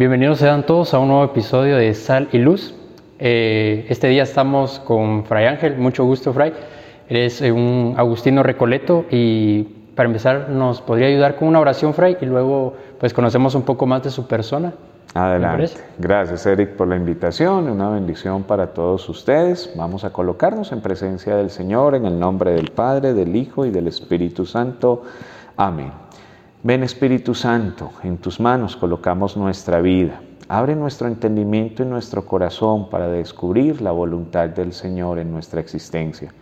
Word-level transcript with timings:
Bienvenidos 0.00 0.38
sean 0.38 0.64
todos 0.64 0.94
a 0.94 0.98
un 0.98 1.08
nuevo 1.08 1.24
episodio 1.24 1.76
de 1.76 1.92
Sal 1.92 2.30
y 2.32 2.38
Luz. 2.38 2.74
Eh, 3.18 3.84
este 3.90 4.08
día 4.08 4.22
estamos 4.22 4.78
con 4.78 5.26
Fray 5.26 5.44
Ángel, 5.44 5.76
mucho 5.76 6.06
gusto 6.06 6.32
Fray. 6.32 6.54
Eres 7.06 7.42
eh, 7.42 7.52
un 7.52 7.92
agustino 7.98 8.42
recoleto 8.42 9.04
y 9.10 9.62
para 9.94 10.06
empezar 10.06 10.48
nos 10.48 10.80
podría 10.80 11.08
ayudar 11.08 11.36
con 11.36 11.48
una 11.48 11.60
oración 11.60 11.92
Fray 11.92 12.16
y 12.18 12.24
luego 12.24 12.72
pues 12.98 13.12
conocemos 13.12 13.54
un 13.54 13.60
poco 13.60 13.84
más 13.84 14.02
de 14.02 14.08
su 14.08 14.26
persona. 14.26 14.72
Adelante. 15.12 15.74
Gracias 15.98 16.46
Eric 16.46 16.76
por 16.76 16.88
la 16.88 16.96
invitación, 16.96 17.68
una 17.68 17.90
bendición 17.90 18.44
para 18.44 18.68
todos 18.68 19.06
ustedes. 19.06 19.70
Vamos 19.76 20.04
a 20.04 20.14
colocarnos 20.14 20.72
en 20.72 20.80
presencia 20.80 21.36
del 21.36 21.50
Señor 21.50 21.94
en 21.94 22.06
el 22.06 22.18
nombre 22.18 22.52
del 22.52 22.70
Padre, 22.70 23.12
del 23.12 23.36
Hijo 23.36 23.66
y 23.66 23.70
del 23.70 23.86
Espíritu 23.86 24.46
Santo. 24.46 25.02
Amén. 25.58 25.92
Ven 26.62 26.82
Espíritu 26.82 27.34
Santo, 27.34 27.90
en 28.02 28.18
tus 28.18 28.38
manos 28.38 28.76
colocamos 28.76 29.34
nuestra 29.34 29.80
vida. 29.80 30.20
Abre 30.46 30.76
nuestro 30.76 31.08
entendimiento 31.08 31.82
y 31.82 31.86
nuestro 31.86 32.26
corazón 32.26 32.90
para 32.90 33.08
descubrir 33.08 33.80
la 33.80 33.92
voluntad 33.92 34.50
del 34.50 34.74
Señor 34.74 35.18
en 35.18 35.32
nuestra 35.32 35.60
existencia. 35.62 36.34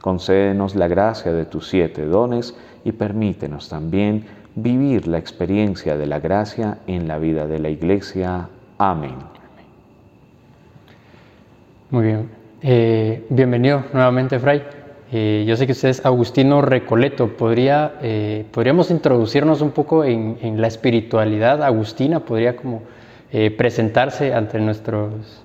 Concédenos 0.00 0.74
la 0.74 0.88
gracia 0.88 1.32
de 1.32 1.44
tus 1.44 1.68
siete 1.68 2.04
dones 2.04 2.56
y 2.84 2.90
permítenos 2.90 3.68
también 3.68 4.26
vivir 4.56 5.06
la 5.06 5.18
experiencia 5.18 5.96
de 5.96 6.06
la 6.06 6.18
gracia 6.18 6.78
en 6.88 7.06
la 7.06 7.18
vida 7.18 7.46
de 7.46 7.60
la 7.60 7.68
Iglesia. 7.68 8.48
Amén. 8.76 9.14
Muy 11.90 12.06
bien. 12.06 12.28
Eh, 12.60 13.24
bienvenido 13.30 13.84
nuevamente, 13.92 14.40
Fray. 14.40 14.79
Eh, 15.12 15.44
yo 15.46 15.56
sé 15.56 15.66
que 15.66 15.72
usted 15.72 15.88
es 15.88 16.06
Agustino 16.06 16.62
Recoleto. 16.62 17.28
¿Podría, 17.28 17.94
eh, 18.00 18.44
¿Podríamos 18.52 18.92
introducirnos 18.92 19.60
un 19.60 19.72
poco 19.72 20.04
en, 20.04 20.60
la 20.60 20.68
espiritualidad 20.68 21.62
agustina? 21.64 22.20
¿Podría 22.20 22.54
como 22.54 22.82
eh, 23.32 23.50
presentarse 23.50 24.32
ante 24.32 24.60
nuestros, 24.60 25.42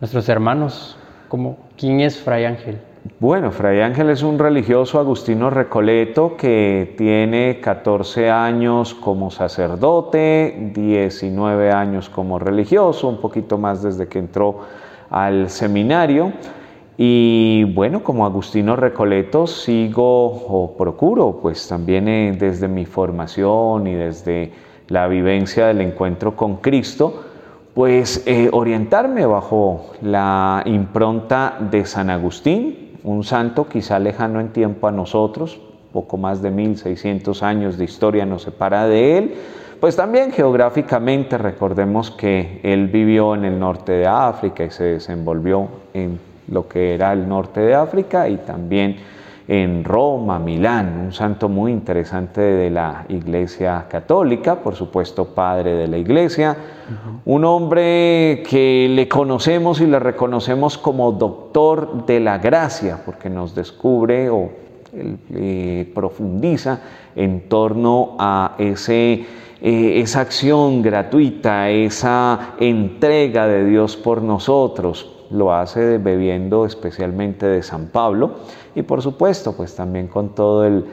nuestros 0.00 0.28
hermanos? 0.28 0.98
Como, 1.28 1.58
¿Quién 1.78 2.00
es 2.00 2.18
Fray 2.18 2.44
Ángel? 2.44 2.78
Bueno, 3.20 3.52
Fray 3.52 3.80
Ángel 3.80 4.10
es 4.10 4.22
un 4.22 4.38
religioso 4.38 4.98
agustino 4.98 5.48
recoleto 5.48 6.36
que 6.36 6.94
tiene 6.98 7.60
14 7.60 8.30
años 8.30 8.94
como 8.94 9.30
sacerdote, 9.30 10.70
19 10.74 11.70
años 11.70 12.08
como 12.08 12.38
religioso, 12.38 13.08
un 13.08 13.20
poquito 13.20 13.58
más 13.58 13.82
desde 13.82 14.08
que 14.08 14.18
entró 14.18 14.60
al 15.10 15.50
seminario. 15.50 16.32
Y 16.96 17.64
bueno, 17.64 18.02
como 18.02 18.26
Agustino 18.26 18.76
Recoleto 18.76 19.46
sigo 19.46 20.26
o 20.26 20.74
procuro, 20.76 21.38
pues 21.40 21.66
también 21.66 22.06
eh, 22.08 22.36
desde 22.38 22.68
mi 22.68 22.84
formación 22.84 23.86
y 23.86 23.94
desde 23.94 24.52
la 24.88 25.08
vivencia 25.08 25.66
del 25.66 25.80
encuentro 25.80 26.36
con 26.36 26.56
Cristo, 26.56 27.24
pues 27.74 28.24
eh, 28.26 28.50
orientarme 28.52 29.24
bajo 29.24 29.92
la 30.02 30.62
impronta 30.66 31.56
de 31.70 31.86
San 31.86 32.10
Agustín, 32.10 32.98
un 33.04 33.24
santo 33.24 33.66
quizá 33.66 33.98
lejano 33.98 34.40
en 34.40 34.52
tiempo 34.52 34.86
a 34.86 34.92
nosotros, 34.92 35.60
poco 35.92 36.18
más 36.18 36.42
de 36.42 36.50
1600 36.50 37.42
años 37.42 37.78
de 37.78 37.84
historia 37.84 38.26
nos 38.26 38.42
separa 38.42 38.86
de 38.86 39.18
él, 39.18 39.34
pues 39.80 39.96
también 39.96 40.30
geográficamente 40.30 41.38
recordemos 41.38 42.10
que 42.10 42.60
él 42.62 42.88
vivió 42.88 43.34
en 43.34 43.46
el 43.46 43.58
norte 43.58 43.92
de 43.92 44.06
África 44.06 44.64
y 44.64 44.70
se 44.70 44.84
desenvolvió 44.84 45.68
en 45.94 46.20
lo 46.48 46.68
que 46.68 46.94
era 46.94 47.12
el 47.12 47.28
norte 47.28 47.60
de 47.60 47.74
África 47.74 48.28
y 48.28 48.38
también 48.38 48.96
en 49.48 49.84
Roma, 49.84 50.38
Milán, 50.38 51.00
un 51.06 51.12
santo 51.12 51.48
muy 51.48 51.72
interesante 51.72 52.40
de 52.40 52.70
la 52.70 53.04
Iglesia 53.08 53.86
Católica, 53.88 54.56
por 54.56 54.74
supuesto 54.74 55.26
padre 55.26 55.74
de 55.74 55.88
la 55.88 55.98
Iglesia, 55.98 56.56
un 57.24 57.44
hombre 57.44 58.42
que 58.48 58.88
le 58.90 59.08
conocemos 59.08 59.80
y 59.80 59.86
le 59.86 59.98
reconocemos 59.98 60.78
como 60.78 61.12
doctor 61.12 62.06
de 62.06 62.20
la 62.20 62.38
gracia, 62.38 63.02
porque 63.04 63.28
nos 63.28 63.54
descubre 63.54 64.30
o 64.30 64.50
eh, 65.34 65.90
profundiza 65.94 66.80
en 67.16 67.48
torno 67.48 68.16
a 68.18 68.54
ese, 68.58 69.12
eh, 69.60 70.00
esa 70.00 70.20
acción 70.20 70.82
gratuita, 70.82 71.68
esa 71.70 72.54
entrega 72.60 73.48
de 73.48 73.64
Dios 73.64 73.96
por 73.96 74.22
nosotros, 74.22 75.10
lo 75.32 75.54
hace 75.54 75.98
bebiendo 75.98 76.66
especialmente 76.66 77.46
de 77.46 77.62
San 77.62 77.86
Pablo 77.86 78.36
y 78.74 78.82
por 78.82 79.02
supuesto 79.02 79.54
pues 79.56 79.74
también 79.74 80.08
con 80.08 80.34
todo 80.34 80.64
el, 80.64 80.84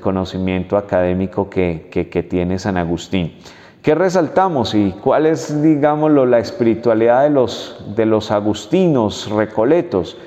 conocimiento 0.00 0.76
académico 0.76 1.48
que, 1.48 1.88
que, 1.90 2.22
tiene 2.22 2.58
San 2.58 2.76
Agustín. 2.76 3.32
¿Qué 3.82 3.94
resaltamos 3.94 4.74
y 4.74 4.94
cuál 5.02 5.24
es, 5.24 5.62
digámoslo, 5.62 6.26
la 6.26 6.38
espiritualidad 6.38 7.22
de 7.22 7.30
los, 7.30 7.82
de 7.96 8.04
los 8.04 8.30
agustinos 8.30 9.30
recoletos? 9.30 10.18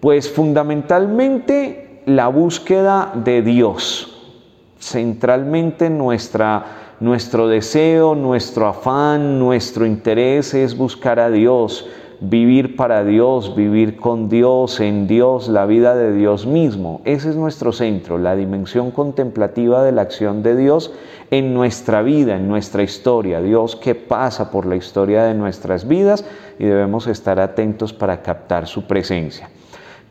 Pues 0.00 0.30
fundamentalmente 0.30 2.02
la 2.06 2.28
búsqueda 2.28 3.12
de 3.14 3.42
Dios, 3.42 4.34
centralmente 4.78 5.90
nuestra, 5.90 6.96
nuestro 7.00 7.48
deseo, 7.48 8.14
nuestro 8.14 8.66
afán, 8.66 9.38
nuestro 9.38 9.84
interés 9.84 10.54
es 10.54 10.76
buscar 10.76 11.20
a 11.20 11.30
Dios, 11.30 11.86
vivir 12.28 12.76
para 12.76 13.04
Dios, 13.04 13.54
vivir 13.54 13.96
con 13.96 14.28
Dios, 14.28 14.80
en 14.80 15.06
Dios, 15.06 15.48
la 15.48 15.66
vida 15.66 15.94
de 15.94 16.12
Dios 16.12 16.46
mismo. 16.46 17.00
Ese 17.04 17.30
es 17.30 17.36
nuestro 17.36 17.72
centro, 17.72 18.18
la 18.18 18.36
dimensión 18.36 18.90
contemplativa 18.90 19.82
de 19.82 19.92
la 19.92 20.02
acción 20.02 20.42
de 20.42 20.56
Dios 20.56 20.92
en 21.30 21.54
nuestra 21.54 22.02
vida, 22.02 22.36
en 22.36 22.48
nuestra 22.48 22.82
historia. 22.82 23.40
Dios 23.40 23.76
que 23.76 23.94
pasa 23.94 24.50
por 24.50 24.66
la 24.66 24.76
historia 24.76 25.24
de 25.24 25.34
nuestras 25.34 25.86
vidas 25.86 26.24
y 26.58 26.64
debemos 26.64 27.06
estar 27.06 27.40
atentos 27.40 27.92
para 27.92 28.22
captar 28.22 28.66
su 28.66 28.86
presencia. 28.86 29.50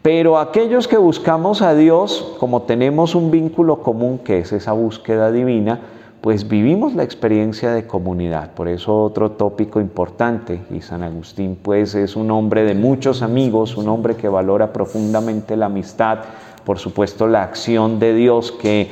Pero 0.02 0.38
aquellos 0.38 0.88
que 0.90 0.98
buscamos 0.98 1.62
a 1.62 1.74
Dios, 1.74 2.36
como 2.38 2.64
tenemos 2.64 3.16
un 3.16 3.32
vínculo 3.32 3.82
común 3.82 4.20
que 4.20 4.40
es 4.40 4.52
esa 4.52 4.74
búsqueda 4.74 5.32
divina, 5.32 5.80
pues 6.24 6.48
vivimos 6.48 6.96
la 6.96 7.04
experiencia 7.04 7.74
de 7.74 7.86
comunidad. 7.86 8.52
Por 8.54 8.70
eso 8.70 8.96
otro 8.96 9.32
tópico 9.32 9.82
importante, 9.82 10.62
y 10.72 10.80
San 10.80 11.04
Agustín 11.04 11.60
pues 11.62 11.96
es 11.96 12.16
un 12.16 12.32
hombre 12.32 12.64
de 12.64 12.76
muchos 12.76 13.22
amigos, 13.22 13.76
un 13.76 13.90
hombre 13.90 14.16
que 14.16 14.30
valora 14.30 14.72
profundamente 14.72 15.58
la 15.58 15.66
amistad, 15.66 16.20
por 16.64 16.80
supuesto 16.80 17.28
la 17.28 17.44
acción 17.44 18.00
de 18.00 18.14
Dios 18.14 18.54
que, 18.54 18.90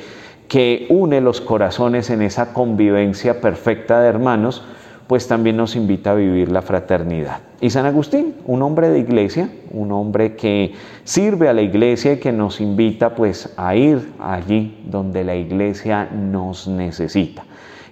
que 0.50 0.88
une 0.90 1.22
los 1.22 1.40
corazones 1.40 2.10
en 2.10 2.22
esa 2.22 2.52
convivencia 2.52 3.40
perfecta 3.40 4.02
de 4.02 4.10
hermanos, 4.10 4.66
pues 5.12 5.28
también 5.28 5.58
nos 5.58 5.76
invita 5.76 6.12
a 6.12 6.16
vivir 6.16 6.50
la 6.50 6.62
fraternidad. 6.62 7.40
Y 7.60 7.70
San 7.70 7.86
Agustín, 7.86 8.36
un 8.46 8.62
hombre 8.62 8.88
de 8.88 9.00
iglesia, 9.00 9.50
un 9.72 9.92
hombre 9.92 10.38
que 10.38 10.74
sirve 11.04 11.50
a 11.50 11.54
la 11.54 11.62
iglesia 11.62 12.14
y 12.14 12.18
que 12.18 12.32
nos 12.32 12.62
invita 12.62 13.14
pues 13.14 13.52
a 13.58 13.76
ir 13.76 14.14
allí 14.22 14.82
donde 14.86 15.26
la 15.26 15.36
iglesia 15.36 16.06
nos 16.06 16.70
necesita. 16.70 17.44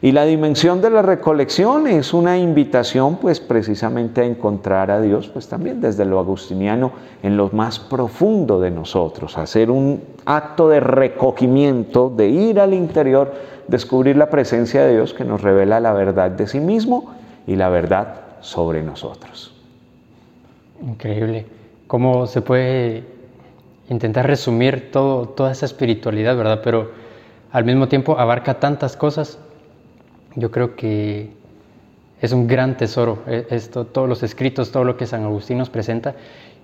Y 0.02 0.14
la 0.14 0.24
dimensión 0.24 0.82
de 0.82 0.92
la 0.92 1.02
recolección 1.02 1.88
es 1.88 2.14
una 2.14 2.38
invitación 2.38 3.18
pues 3.18 3.42
precisamente 3.42 4.22
a 4.22 4.26
encontrar 4.26 4.90
a 4.90 5.02
Dios 5.02 5.28
pues 5.28 5.50
también 5.50 5.82
desde 5.82 6.06
lo 6.06 6.20
agustiniano 6.20 6.94
en 7.22 7.36
lo 7.36 7.50
más 7.50 7.80
profundo 7.80 8.62
de 8.62 8.72
nosotros, 8.72 9.38
hacer 9.38 9.72
un 9.72 10.02
acto 10.24 10.70
de 10.70 10.80
recogimiento, 10.80 12.10
de 12.16 12.30
ir 12.30 12.62
al 12.62 12.74
interior, 12.74 13.34
descubrir 13.70 14.18
la 14.18 14.30
presencia 14.30 14.84
de 14.84 14.94
Dios 14.94 15.14
que 15.14 15.24
nos 15.24 15.42
revela 15.42 15.80
la 15.80 15.94
verdad 15.94 16.32
de 16.32 16.48
sí 16.48 16.60
mismo 16.60 17.16
y 17.48 17.56
la 17.56 17.70
verdad 17.70 18.22
sobre 18.42 18.82
nosotros. 18.82 19.54
Increíble. 20.82 21.46
¿Cómo 21.88 22.28
se 22.28 22.42
puede 22.42 23.04
intentar 23.90 24.28
resumir 24.28 24.92
todo, 24.92 25.28
toda 25.30 25.52
esa 25.52 25.66
espiritualidad, 25.66 26.38
verdad? 26.38 26.62
Pero 26.64 26.92
al 27.52 27.66
mismo 27.66 27.88
tiempo 27.88 28.20
abarca 28.20 28.60
tantas 28.60 28.96
cosas 28.96 29.40
yo 30.36 30.52
creo 30.52 30.76
que 30.76 31.30
es 32.22 32.32
un 32.32 32.48
gran 32.48 32.78
tesoro 32.78 33.20
e, 33.28 33.48
esto, 33.50 33.86
todos 33.86 34.08
los 34.10 34.24
escritos, 34.24 34.72
todo 34.72 34.84
lo 34.84 34.98
que 34.98 35.06
San 35.06 35.24
Agustín 35.24 35.58
nos 35.58 35.70
presenta. 35.70 36.16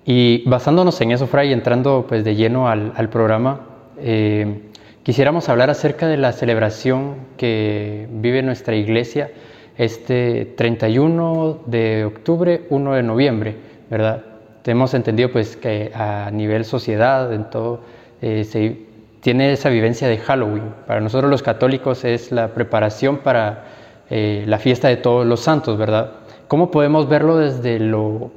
Y 0.06 0.48
basándonos 0.48 1.00
en 1.02 1.12
eso, 1.12 1.28
Fray, 1.28 1.52
entrando 1.52 2.06
pues 2.08 2.24
de 2.24 2.36
lleno 2.36 2.68
al, 2.68 3.10
programa, 3.10 3.62
eh, 3.98 4.70
quisiéramos 5.06 5.50
hablar 5.50 5.70
acerca 5.70 6.08
de 6.08 6.18
la 6.18 6.32
celebración 6.32 7.18
que 7.38 8.08
vive 8.10 8.42
nuestra 8.42 8.76
iglesia 8.76 9.30
este 9.78 10.46
31 10.58 11.60
de 11.68 12.06
octubre, 12.06 12.66
1 12.72 12.94
de 12.94 13.04
noviembre, 13.04 13.56
¿verdad? 13.92 14.24
Hemos 14.66 14.96
entendido 14.96 15.32
pues 15.32 15.58
que 15.58 15.92
a 15.94 16.32
nivel 16.32 16.66
sociedad, 16.66 17.32
en 17.32 17.52
todo, 17.52 17.82
eh, 18.20 18.46
se 18.46 18.80
tiene 19.22 19.52
esa 19.52 19.70
vivencia 19.70 20.08
de 20.08 20.18
Halloween. 20.18 20.74
Para 20.88 21.02
nosotros 21.02 21.30
los 21.30 21.44
católicos 21.44 22.04
es 22.04 22.32
la 22.32 22.48
preparación 22.56 23.18
para 23.18 23.66
eh, 24.10 24.44
la 24.48 24.58
fiesta 24.58 24.88
de 24.88 24.98
todos 24.98 25.24
los 25.24 25.40
santos, 25.40 25.78
¿verdad? 25.78 26.14
¿Cómo 26.48 26.72
podemos 26.72 27.08
verlo 27.08 27.38
desde 27.38 27.78
lo 27.78 28.32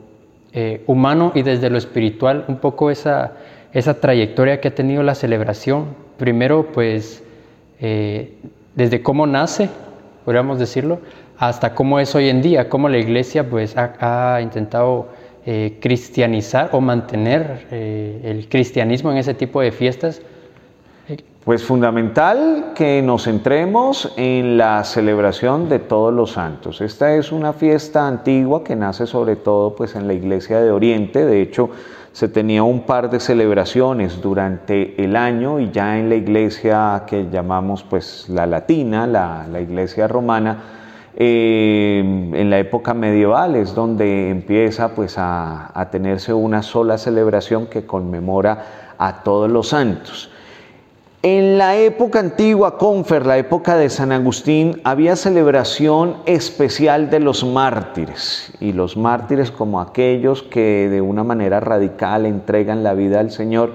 eh, 0.53 0.83
humano 0.87 1.33
y 1.35 1.41
desde 1.41 1.71
lo 1.71 1.79
espiritual? 1.79 2.45
Un 2.47 2.59
poco 2.59 2.91
esa, 2.91 3.33
esa 3.73 3.95
trayectoria 4.01 4.61
que 4.61 4.69
ha 4.69 4.75
tenido 4.75 5.03
la 5.03 5.15
celebración. 5.15 6.08
Primero, 6.19 6.67
pues, 6.73 7.23
eh, 7.81 8.35
desde 8.75 9.03
cómo 9.03 9.27
nace, 9.27 9.71
podríamos 10.25 10.59
decirlo, 10.59 10.99
hasta 11.39 11.75
cómo 11.75 12.01
es 12.01 12.15
hoy 12.15 12.29
en 12.29 12.43
día, 12.43 12.69
cómo 12.69 12.89
la 12.89 12.99
iglesia 12.99 13.49
pues 13.49 13.77
ha, 13.77 14.41
intentado 14.43 15.09
eh, 15.47 15.79
cristianizar 15.81 16.71
o 16.73 16.81
mantener 16.81 17.69
eh, 17.71 18.21
el 18.25 18.49
cristianismo 18.49 19.13
en 19.13 19.19
ese 19.19 19.35
tipo 19.35 19.61
de 19.61 19.71
fiestas. 19.71 20.21
Pues 21.45 21.63
fundamental 21.63 22.73
que 22.75 23.01
nos 23.01 23.25
centremos 23.25 24.13
en 24.17 24.59
la 24.59 24.85
celebración 24.85 25.69
de 25.69 25.79
todos 25.79 26.13
los 26.13 26.33
santos. 26.33 26.81
Esta 26.83 27.15
es 27.15 27.33
una 27.33 27.55
fiesta 27.55 28.07
antigua 28.07 28.63
que 28.63 28.77
nace 28.77 29.07
sobre 29.07 29.37
todo 29.37 29.75
pues 29.75 29.95
en 29.95 30.07
la 30.09 30.13
iglesia 30.13 30.61
de 30.61 30.71
Oriente, 30.71 31.25
de 31.25 31.41
hecho 31.41 31.71
se 32.19 32.29
tenía 32.29 32.65
un 32.65 32.81
par 32.81 33.11
de 33.11 33.21
celebraciones 33.21 34.21
durante 34.21 35.05
el 35.05 35.15
año 35.15 35.61
y 35.61 35.71
ya 35.71 36.01
en 36.01 36.09
la 36.09 36.17
iglesia 36.17 37.05
que 37.07 37.31
llamamos 37.31 37.85
pues 37.85 38.29
la 38.29 38.45
latina, 38.45 39.07
la, 39.07 39.61
iglesia 39.61 40.09
romana, 40.09 40.65
eh, 41.15 42.01
en 42.01 42.51
la 42.51 42.59
época 42.59 42.93
medieval 42.93 43.55
es 43.55 43.73
donde 43.73 44.31
empieza 44.31 44.97
pues 44.97 45.17
a, 45.17 45.71
a 45.73 45.91
tenerse 45.91 46.35
una 46.35 46.65
sola 46.65 46.99
celebración 46.99 47.69
que 47.69 47.87
conmemora 47.87 48.65
a 48.99 49.23
todos 49.23 49.49
los 49.49 49.69
santos. 49.69 50.29
En 51.25 51.59
la 51.59 51.77
época 51.77 52.21
antigua, 52.21 52.79
Confer, 52.79 53.27
la 53.27 53.39
época 53.39 53.77
de 53.77 53.91
San 53.91 54.13
Agustín, 54.13 54.81
había 54.85 55.17
celebración 55.17 56.19
especial 56.27 57.11
de 57.11 57.19
los 57.19 57.43
mártires, 57.43 58.53
y 58.61 58.73
los 58.73 58.97
mártires 58.97 59.51
como 59.51 59.81
aquellos 59.81 60.45
que 60.45 60.89
de 60.89 61.01
una 61.01 61.25
manera 61.25 61.59
radical 61.59 62.25
entregan 62.25 62.85
la 62.85 62.95
vida 62.95 63.19
al 63.19 63.33
Señor, 63.33 63.73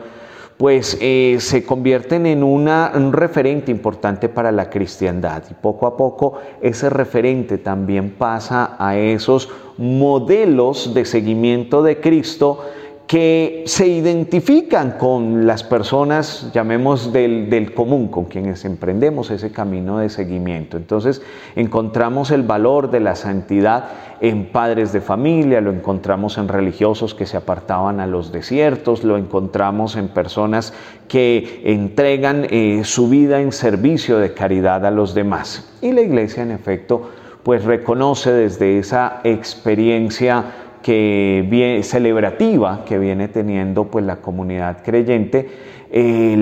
pues 0.56 0.98
eh, 1.02 1.36
se 1.42 1.66
convierten 1.66 2.28
en 2.28 2.44
un 2.44 3.12
referente 3.12 3.72
importante 3.72 4.30
para 4.30 4.54
la 4.54 4.70
cristiandad. 4.70 5.44
Y 5.52 5.54
poco 5.54 5.86
a 5.86 5.98
poco 5.98 6.36
ese 6.62 6.90
referente 6.90 7.58
también 7.58 8.12
pasa 8.12 8.78
a 8.80 8.96
esos 8.96 9.50
modelos 9.78 10.94
de 10.94 11.04
seguimiento 11.04 11.84
de 11.84 12.00
Cristo 12.00 12.62
que 13.08 13.64
se 13.68 13.86
identifican 13.86 14.92
con 14.92 15.46
las 15.46 15.64
personas, 15.64 16.52
llamemos 16.54 17.12
del, 17.12 17.74
común, 17.74 18.08
con 18.08 18.26
quienes 18.26 18.64
emprendemos 18.66 19.30
ese 19.30 19.52
camino 19.52 20.00
de 20.00 20.10
seguimiento. 20.10 20.78
Entonces 20.78 21.22
encontramos 21.56 22.32
el 22.32 22.44
valor 22.44 22.90
de 22.92 23.02
la 23.02 23.16
santidad 23.16 23.90
en 24.22 24.46
padres 24.46 24.94
de 24.94 25.02
familia, 25.02 25.60
lo 25.60 25.72
encontramos 25.72 26.38
en 26.38 26.48
religiosos 26.48 27.14
que 27.14 27.26
se 27.26 27.36
apartaban 27.36 28.00
a 28.00 28.08
los 28.08 28.32
desiertos, 28.32 29.04
lo 29.04 29.18
encontramos 29.18 29.98
en 29.98 30.08
personas 30.08 30.74
que 31.10 31.62
entregan 31.66 32.48
eh, 32.50 32.82
su 32.86 33.10
vida 33.10 33.42
en 33.42 33.52
servicio 33.52 34.18
de 34.18 34.34
caridad 34.34 34.86
a 34.86 34.92
los 34.92 35.14
demás. 35.14 35.70
Y 35.82 35.92
la 35.92 36.02
iglesia, 36.02 36.44
en 36.44 36.52
efecto, 36.52 37.10
pues 37.44 37.66
reconoce 37.66 38.32
desde 38.32 38.80
esa 38.80 39.20
experiencia 39.26 40.46
que 40.84 41.82
celebrativa 41.84 42.86
que 42.86 43.00
viene 43.00 43.28
teniendo 43.28 43.86
pues, 43.86 44.06
la 44.06 44.18
comunidad 44.18 44.84
creyente, 44.84 45.50
eh, 45.90 46.34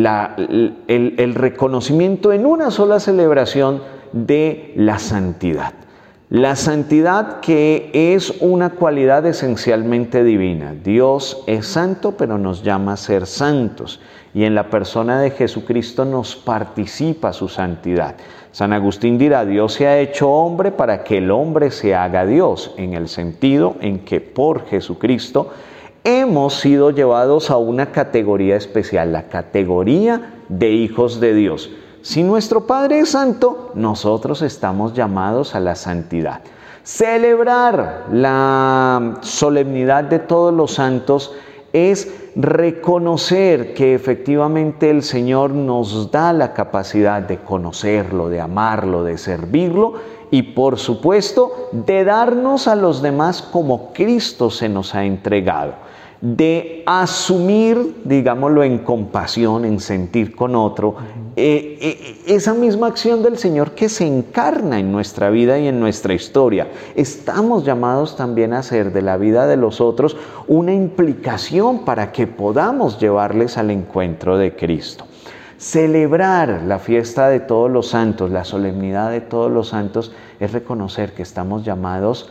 el, 0.87 1.15
el 1.17 1.35
reconocimiento 1.35 2.33
en 2.33 2.45
una 2.45 2.71
sola 2.71 2.99
celebración 2.99 3.81
de 4.11 4.73
la 4.75 4.99
santidad. 4.99 5.73
La 6.29 6.55
santidad 6.55 7.41
que 7.41 7.91
es 7.93 8.33
una 8.39 8.69
cualidad 8.69 9.25
esencialmente 9.25 10.23
divina. 10.23 10.73
Dios 10.81 11.43
es 11.45 11.67
santo, 11.67 12.13
pero 12.13 12.37
nos 12.37 12.63
llama 12.63 12.93
a 12.93 12.97
ser 12.97 13.27
santos. 13.27 13.99
Y 14.33 14.45
en 14.45 14.55
la 14.55 14.69
persona 14.69 15.19
de 15.19 15.31
Jesucristo 15.31 16.05
nos 16.05 16.37
participa 16.37 17.33
su 17.33 17.49
santidad. 17.49 18.15
San 18.51 18.73
Agustín 18.73 19.17
dirá, 19.17 19.45
Dios 19.45 19.73
se 19.73 19.87
ha 19.87 19.99
hecho 19.99 20.29
hombre 20.29 20.71
para 20.71 21.03
que 21.03 21.19
el 21.19 21.31
hombre 21.31 21.71
se 21.71 21.95
haga 21.95 22.25
Dios, 22.25 22.73
en 22.77 22.93
el 22.93 23.07
sentido 23.07 23.75
en 23.79 23.99
que 23.99 24.19
por 24.19 24.65
Jesucristo 24.65 25.51
hemos 26.03 26.55
sido 26.55 26.91
llevados 26.91 27.49
a 27.49 27.55
una 27.57 27.91
categoría 27.93 28.57
especial, 28.57 29.13
la 29.13 29.29
categoría 29.29 30.33
de 30.49 30.71
hijos 30.71 31.21
de 31.21 31.33
Dios. 31.33 31.69
Si 32.01 32.23
nuestro 32.23 32.67
Padre 32.67 32.99
es 32.99 33.09
santo, 33.11 33.71
nosotros 33.75 34.41
estamos 34.41 34.93
llamados 34.93 35.55
a 35.55 35.61
la 35.61 35.75
santidad. 35.75 36.41
Celebrar 36.83 38.07
la 38.11 39.19
solemnidad 39.21 40.03
de 40.05 40.19
todos 40.19 40.53
los 40.53 40.73
santos 40.73 41.31
es 41.73 42.11
reconocer 42.35 43.73
que 43.73 43.93
efectivamente 43.93 44.89
el 44.89 45.03
Señor 45.03 45.51
nos 45.51 46.11
da 46.11 46.33
la 46.33 46.53
capacidad 46.53 47.21
de 47.21 47.37
conocerlo, 47.37 48.29
de 48.29 48.41
amarlo, 48.41 49.03
de 49.03 49.17
servirlo 49.17 49.93
y 50.31 50.43
por 50.43 50.77
supuesto 50.77 51.69
de 51.71 52.03
darnos 52.03 52.67
a 52.67 52.75
los 52.75 53.01
demás 53.01 53.41
como 53.41 53.93
Cristo 53.93 54.49
se 54.49 54.69
nos 54.69 54.95
ha 54.95 55.05
entregado 55.05 55.73
de 56.21 56.83
asumir, 56.85 58.03
digámoslo, 58.05 58.63
en 58.63 58.79
compasión, 58.79 59.65
en 59.65 59.79
sentir 59.79 60.35
con 60.35 60.55
otro, 60.55 60.95
eh, 61.43 61.77
eh, 61.81 62.21
esa 62.27 62.53
misma 62.53 62.85
acción 62.85 63.23
del 63.23 63.39
Señor 63.39 63.71
que 63.71 63.89
se 63.89 64.05
encarna 64.05 64.77
en 64.77 64.91
nuestra 64.91 65.31
vida 65.31 65.57
y 65.57 65.67
en 65.67 65.79
nuestra 65.79 66.13
historia. 66.13 66.67
Estamos 66.95 67.65
llamados 67.65 68.15
también 68.15 68.53
a 68.53 68.59
hacer 68.59 68.93
de 68.93 69.01
la 69.01 69.17
vida 69.17 69.47
de 69.47 69.57
los 69.57 69.81
otros 69.81 70.15
una 70.47 70.71
implicación 70.71 71.83
para 71.83 72.11
que 72.11 72.27
podamos 72.27 72.99
llevarles 72.99 73.57
al 73.57 73.71
encuentro 73.71 74.37
de 74.37 74.55
Cristo. 74.55 75.05
Celebrar 75.57 76.61
la 76.67 76.77
fiesta 76.77 77.27
de 77.27 77.39
todos 77.39 77.71
los 77.71 77.87
santos, 77.87 78.29
la 78.29 78.43
solemnidad 78.43 79.09
de 79.09 79.21
todos 79.21 79.51
los 79.51 79.69
santos, 79.69 80.11
es 80.39 80.51
reconocer 80.51 81.13
que 81.13 81.23
estamos 81.23 81.65
llamados 81.65 82.29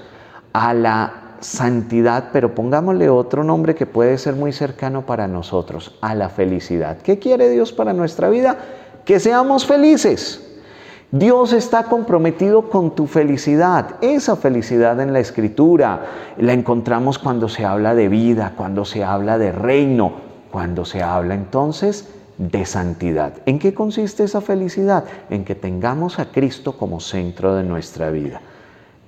a 0.52 0.72
la 0.72 1.36
santidad, 1.40 2.28
pero 2.32 2.54
pongámosle 2.54 3.08
otro 3.08 3.42
nombre 3.42 3.74
que 3.74 3.86
puede 3.86 4.18
ser 4.18 4.34
muy 4.34 4.52
cercano 4.52 5.04
para 5.04 5.26
nosotros, 5.26 5.98
a 6.00 6.14
la 6.14 6.28
felicidad. 6.28 6.98
¿Qué 6.98 7.18
quiere 7.18 7.48
Dios 7.48 7.72
para 7.72 7.92
nuestra 7.92 8.28
vida? 8.28 8.56
Que 9.04 9.20
seamos 9.20 9.66
felices. 9.66 10.46
Dios 11.12 11.52
está 11.52 11.84
comprometido 11.84 12.70
con 12.70 12.94
tu 12.94 13.08
felicidad. 13.08 13.96
Esa 14.00 14.36
felicidad 14.36 15.00
en 15.00 15.12
la 15.12 15.18
escritura 15.18 16.06
la 16.38 16.52
encontramos 16.52 17.18
cuando 17.18 17.48
se 17.48 17.64
habla 17.64 17.96
de 17.96 18.08
vida, 18.08 18.52
cuando 18.56 18.84
se 18.84 19.02
habla 19.02 19.36
de 19.36 19.50
reino, 19.50 20.12
cuando 20.52 20.84
se 20.84 21.02
habla 21.02 21.34
entonces 21.34 22.08
de 22.38 22.64
santidad. 22.64 23.32
¿En 23.46 23.58
qué 23.58 23.74
consiste 23.74 24.22
esa 24.22 24.40
felicidad? 24.40 25.04
En 25.30 25.44
que 25.44 25.56
tengamos 25.56 26.20
a 26.20 26.26
Cristo 26.26 26.78
como 26.78 27.00
centro 27.00 27.56
de 27.56 27.64
nuestra 27.64 28.10
vida. 28.10 28.40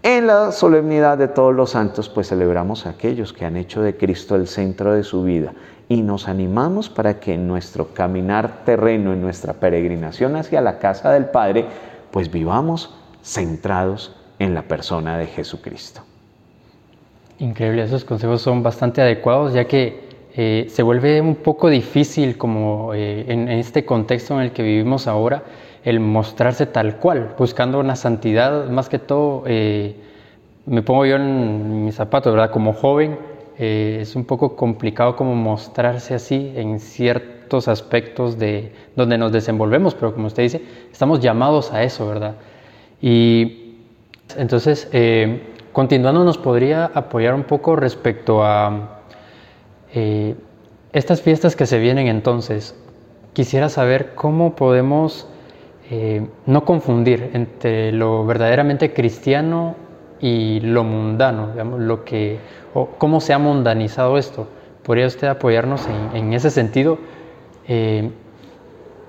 En 0.03 0.27
la 0.27 0.51
solemnidad 0.51 1.17
de 1.17 1.29
todos 1.29 1.55
los 1.55 1.71
santos, 1.71 2.09
pues 2.09 2.29
celebramos 2.29 2.85
a 2.87 2.91
aquellos 2.91 3.33
que 3.33 3.45
han 3.45 3.57
hecho 3.57 3.81
de 3.81 3.97
Cristo 3.97 4.35
el 4.35 4.49
centro 4.49 4.93
de 4.93 5.05
su 5.05 5.23
vida 5.23 5.53
y 5.93 6.01
nos 6.01 6.27
animamos 6.27 6.89
para 6.89 7.21
que 7.21 7.35
en 7.35 7.47
nuestro 7.47 7.93
caminar 7.93 8.65
terreno, 8.65 9.13
en 9.13 9.21
nuestra 9.21 9.53
peregrinación 9.53 10.37
hacia 10.37 10.63
la 10.63 10.79
casa 10.79 11.13
del 11.13 11.27
Padre, 11.27 11.67
pues 12.11 12.33
vivamos 12.33 12.95
centrados 13.23 14.17
en 14.39 14.55
la 14.55 14.63
persona 14.63 15.19
de 15.19 15.27
Jesucristo. 15.27 16.01
Increíble, 17.39 17.83
esos 17.83 18.07
consejos 18.07 18.41
son 18.41 18.63
bastante 18.63 19.03
adecuados 19.03 19.53
ya 19.53 19.67
que 19.67 20.01
eh, 20.35 20.67
se 20.71 20.83
vuelve 20.83 21.21
un 21.21 21.35
poco 21.35 21.69
difícil 21.69 22.39
como 22.39 22.95
eh, 22.95 23.27
en 23.29 23.51
este 23.51 23.85
contexto 23.85 24.35
en 24.35 24.47
el 24.47 24.53
que 24.53 24.63
vivimos 24.63 25.07
ahora 25.07 25.43
el 25.85 26.01
mostrarse 26.01 26.65
tal 26.65 26.97
cual, 26.97 27.35
buscando 27.37 27.81
una 27.81 27.97
santidad, 27.97 28.71
más 28.71 28.89
que 28.89 28.99
todo, 28.99 29.43
eh, 29.47 29.95
me 30.65 30.81
pongo 30.81 31.05
yo 31.05 31.17
en 31.17 31.85
mis 31.85 31.97
zapatos, 31.97 32.33
¿verdad? 32.33 32.51
Como 32.51 32.73
joven, 32.73 33.19
eh, 33.59 33.99
es 34.01 34.17
un 34.17 34.25
poco 34.25 34.57
complicado 34.57 35.17
como 35.17 35.35
mostrarse 35.35 36.15
así 36.15 36.53
en 36.57 36.81
ciertos 36.81 37.69
aspectos 37.69 38.39
de 38.39 38.73
donde 38.97 39.19
nos 39.19 39.33
desenvolvemos, 39.33 39.95
pero 39.95 40.15
como 40.15 40.27
usted 40.27 40.45
dice, 40.45 40.63
estamos 40.91 41.21
llamados 41.21 41.73
a 41.73 41.83
eso, 41.83 42.09
¿verdad? 42.09 42.37
Y 43.01 43.77
entonces, 44.37 44.89
eh, 44.93 45.43
continuando, 45.73 46.25
nos 46.25 46.39
podría 46.39 46.87
apoyar 46.87 47.35
un 47.35 47.45
poco 47.45 47.77
respecto 47.77 48.43
a 48.45 49.01
estas 50.93 51.21
fiestas 51.21 51.55
que 51.55 51.67
se 51.67 51.79
vienen 51.79 52.07
entonces. 52.07 52.75
Quisiera 53.35 53.69
saber 53.69 54.15
cómo 54.15 54.57
podemos 54.57 55.27
eh, 55.91 56.27
no 56.47 56.65
confundir 56.65 57.31
entre 57.35 57.93
lo 57.93 58.25
verdaderamente 58.25 58.93
cristiano 58.95 59.75
y 60.23 60.61
lo 60.61 60.85
mundano, 60.85 61.49
digamos, 61.51 61.81
lo 61.81 62.05
que, 62.05 62.39
o 62.73 62.87
cómo 62.97 63.21
se 63.21 63.35
ha 63.35 63.39
mundanizado 63.39 64.17
esto. 64.17 64.47
¿Podría 64.83 65.07
usted 65.07 65.29
apoyarnos 65.29 65.87
en, 66.15 66.33
ese 66.33 66.49
sentido? 66.51 66.99
Eh, 67.69 68.11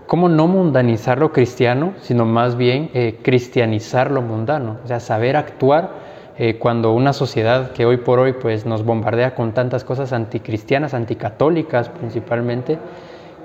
¿Cómo 0.08 0.28
no 0.28 0.48
mundanizar 0.48 1.18
lo 1.20 1.32
cristiano, 1.32 1.94
sino 2.02 2.26
más 2.26 2.58
bien 2.58 2.92
eh, 2.94 3.20
cristianizar 3.22 4.12
lo 4.12 4.22
mundano? 4.22 4.78
O 4.84 4.88
sea, 4.88 5.00
saber 5.00 5.38
actuar 5.38 6.14
cuando 6.58 6.94
una 6.94 7.14
sociedad 7.14 7.74
que 7.74 7.86
hoy 7.86 7.98
por 7.98 8.18
hoy 8.18 8.34
pues, 8.34 8.66
nos 8.66 8.84
bombardea 8.84 9.36
con 9.36 9.54
tantas 9.54 9.84
cosas 9.84 10.14
anticristianas, 10.14 10.96
anticatólicas 10.96 11.90
principalmente, 11.90 12.80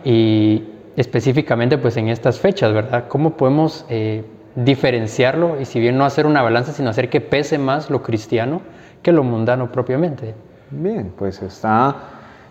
y, 0.07 0.65
específicamente 0.99 1.79
pues 1.79 1.97
en 1.97 2.09
estas 2.09 2.41
fechas, 2.41 2.73
¿verdad? 2.73 3.05
¿Cómo 3.07 3.37
podemos 3.37 3.87
eh, 3.89 4.25
diferenciarlo 4.65 5.61
y 5.61 5.65
si 5.65 5.79
bien 5.79 5.97
no 5.97 6.05
hacer 6.05 6.27
una 6.27 6.43
balanza, 6.43 6.73
sino 6.73 6.91
hacer 6.91 7.09
que 7.09 7.21
pese 7.21 7.59
más 7.59 7.91
lo 7.91 8.03
cristiano 8.03 8.61
que 9.03 9.13
lo 9.13 9.23
mundano 9.23 9.71
propiamente. 9.71 10.35
Bien, 10.71 11.13
pues 11.17 11.41
está 11.43 11.95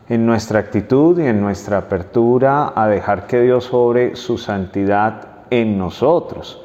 en 0.07 0.25
nuestra 0.25 0.59
actitud 0.59 1.19
y 1.19 1.25
en 1.25 1.41
nuestra 1.41 1.79
apertura 1.79 2.71
a 2.75 2.87
dejar 2.87 3.27
que 3.27 3.41
Dios 3.41 3.65
sobre 3.65 4.15
su 4.15 4.37
santidad 4.37 5.27
en 5.49 5.77
nosotros. 5.77 6.63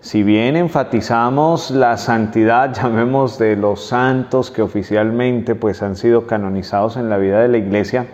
Si 0.00 0.22
bien 0.22 0.56
enfatizamos 0.56 1.70
la 1.70 1.96
santidad, 1.96 2.74
llamemos 2.82 3.38
de 3.38 3.56
los 3.56 3.86
santos 3.86 4.50
que 4.50 4.60
oficialmente 4.60 5.54
pues 5.54 5.82
han 5.82 5.96
sido 5.96 6.26
canonizados 6.26 6.98
en 6.98 7.08
la 7.08 7.16
vida 7.16 7.40
de 7.40 7.48
la 7.48 7.58
iglesia, 7.58 8.06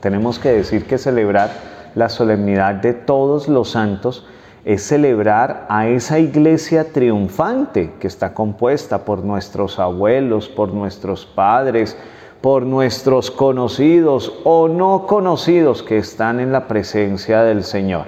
tenemos 0.00 0.38
que 0.38 0.50
decir 0.50 0.86
que 0.86 0.96
celebrar 0.96 1.50
la 1.96 2.08
solemnidad 2.08 2.76
de 2.76 2.94
todos 2.94 3.48
los 3.48 3.70
santos 3.70 4.26
es 4.64 4.82
celebrar 4.82 5.66
a 5.68 5.88
esa 5.88 6.18
iglesia 6.18 6.92
triunfante 6.92 7.92
que 7.98 8.06
está 8.06 8.34
compuesta 8.34 9.04
por 9.04 9.24
nuestros 9.24 9.78
abuelos, 9.78 10.48
por 10.48 10.72
nuestros 10.72 11.24
padres, 11.24 11.96
por 12.40 12.64
nuestros 12.64 13.30
conocidos 13.30 14.32
o 14.44 14.68
no 14.68 15.06
conocidos 15.06 15.82
que 15.82 15.98
están 15.98 16.40
en 16.40 16.52
la 16.52 16.68
presencia 16.68 17.42
del 17.42 17.64
Señor. 17.64 18.06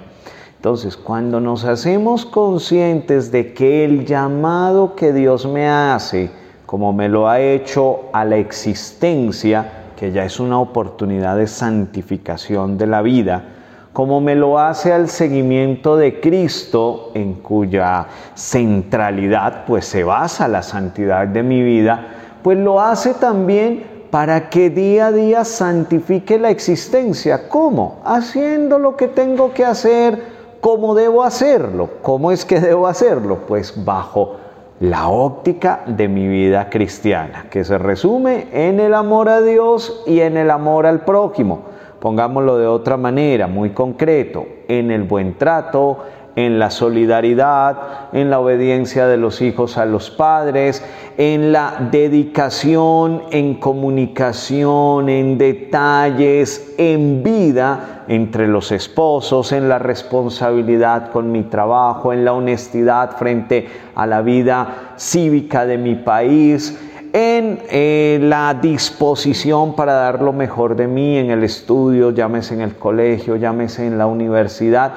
Entonces, 0.57 0.97
cuando 0.97 1.41
nos 1.41 1.65
hacemos 1.65 2.25
conscientes 2.25 3.33
de 3.33 3.53
que 3.53 3.85
el 3.85 4.07
llamado 4.07 4.95
que 4.95 5.13
Dios 5.13 5.47
me 5.47 5.69
hace, 5.69 6.31
como 6.67 6.93
me 6.93 7.09
lo 7.09 7.29
ha 7.29 7.41
hecho 7.41 8.03
a 8.13 8.25
la 8.25 8.37
existencia, 8.37 9.91
que 9.97 10.13
ya 10.13 10.25
es 10.25 10.39
una 10.39 10.61
oportunidad 10.61 11.37
de 11.37 11.47
santificación 11.47 12.79
de 12.79 12.87
la 12.87 13.03
vida, 13.03 13.45
como 13.93 14.23
me 14.23 14.35
lo 14.35 14.59
hace 14.59 14.93
al 14.93 15.09
seguimiento 15.09 15.97
de 15.97 16.21
Cristo, 16.21 17.11
en 17.15 17.35
cuya 17.35 18.07
centralidad 18.35 19.65
pues 19.67 19.85
se 19.85 20.03
basa 20.03 20.49
la 20.49 20.63
santidad 20.63 21.27
de 21.27 21.43
mi 21.43 21.63
vida, 21.63 22.07
pues 22.43 22.57
lo 22.57 22.81
hace 22.81 23.13
también 23.15 24.07
para 24.11 24.49
que 24.49 24.71
día 24.71 25.09
a 25.09 25.13
día 25.13 25.45
santifique 25.45 26.39
la 26.39 26.51
existencia. 26.51 27.49
¿Cómo? 27.49 28.01
Haciendo 28.05 28.79
lo 28.79 28.97
que 28.97 29.09
tengo 29.09 29.53
que 29.53 29.65
hacer, 29.65 30.23
como 30.61 30.95
debo 30.95 31.23
hacerlo. 31.23 31.91
¿Cómo 32.03 32.33
es 32.33 32.45
que 32.45 32.61
debo 32.61 32.87
hacerlo? 32.87 33.41
Pues 33.47 33.85
bajo 33.85 34.37
la 34.81 35.09
óptica 35.09 35.83
de 35.87 36.09
mi 36.09 36.27
vida 36.27 36.69
cristiana, 36.71 37.47
que 37.51 37.63
se 37.63 37.79
resume 37.79 38.49
en 38.53 38.81
el 38.81 38.95
amor 38.95 39.29
a 39.29 39.43
Dios 39.43 40.03
y 40.07 40.21
en 40.21 40.37
el 40.37 40.51
amor 40.51 40.87
al 40.87 41.05
prójimo 41.05 41.72
pongámoslo 42.03 42.59
de 42.59 42.67
otra 42.67 42.97
manera, 42.97 43.47
muy 43.47 43.71
concreto, 43.71 44.45
en 44.67 44.91
el 44.91 45.05
buen 45.05 45.39
trato, 45.39 45.99
en 46.35 46.59
la 46.59 46.71
solidaridad, 46.71 48.09
en 48.13 48.29
la 48.29 48.41
obediencia 48.41 49.07
de 49.07 49.19
los 49.19 49.41
hijos 49.41 49.79
a 49.79 49.87
los 49.87 50.11
padres, 50.11 50.85
en 51.17 51.53
la 51.53 51.89
dedicación, 51.93 53.23
en 53.31 53.55
comunicación, 53.55 55.09
en 55.11 55.39
detalles, 55.39 56.75
en 56.77 57.23
vida 57.23 58.03
entre 58.09 58.49
los 58.49 58.73
esposos, 58.73 59.53
en 59.53 59.69
la 59.69 59.79
responsabilidad 59.79 61.13
con 61.13 61.31
mi 61.31 61.45
trabajo, 61.45 62.13
en 62.13 62.25
la 62.25 62.33
honestidad 62.33 63.17
frente 63.17 63.69
a 63.95 64.09
la 64.09 64.23
vida 64.23 64.95
cívica 64.97 65.67
de 65.67 65.79
mi 65.79 65.95
país, 65.95 66.77
en 67.13 67.61
eh, 67.69 68.19
la 68.23 68.55
disposición 68.55 69.77
para 69.77 69.93
dar 69.93 70.23
lo 70.23 70.33
mejor 70.33 70.77
de 70.77 70.87
mí 70.87 71.19
en 71.19 71.31
el 71.31 71.45
estudio, 71.45 72.11
llámese 72.11 72.55
en 72.55 72.63
el 72.63 72.75
colegio, 72.75 73.37
llámese 73.37 73.87
en 73.87 73.99
la 73.99 74.07
universidad. 74.07 74.93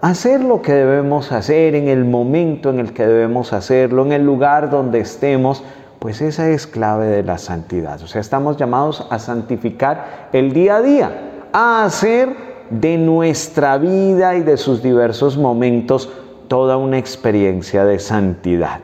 Hacer 0.00 0.42
lo 0.42 0.62
que 0.62 0.72
debemos 0.72 1.32
hacer 1.32 1.74
en 1.74 1.88
el 1.88 2.06
momento 2.06 2.70
en 2.70 2.80
el 2.80 2.94
que 2.94 3.06
debemos 3.06 3.52
hacerlo, 3.52 4.06
en 4.06 4.12
el 4.12 4.24
lugar 4.24 4.70
donde 4.70 5.00
estemos, 5.00 5.62
pues 5.98 6.22
esa 6.22 6.48
es 6.48 6.66
clave 6.66 7.06
de 7.08 7.22
la 7.22 7.36
santidad. 7.36 8.00
O 8.00 8.06
sea, 8.06 8.22
estamos 8.22 8.56
llamados 8.56 9.06
a 9.10 9.18
santificar 9.18 10.30
el 10.32 10.54
día 10.54 10.76
a 10.76 10.82
día, 10.82 11.10
a 11.52 11.84
hacer 11.84 12.34
de 12.70 12.96
nuestra 12.96 13.76
vida 13.76 14.34
y 14.36 14.42
de 14.42 14.56
sus 14.56 14.82
diversos 14.82 15.36
momentos 15.36 16.10
toda 16.48 16.78
una 16.78 16.96
experiencia 16.96 17.84
de 17.84 17.98
santidad. 17.98 18.80